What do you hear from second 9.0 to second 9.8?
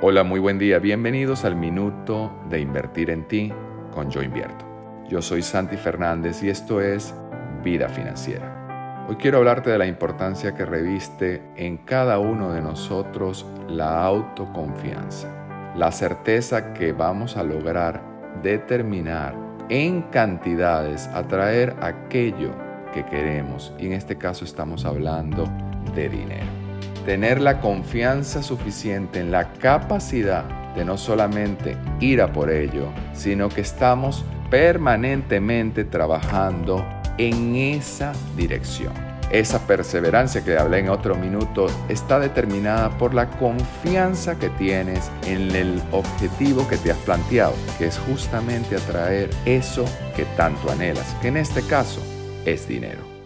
Hoy quiero hablarte de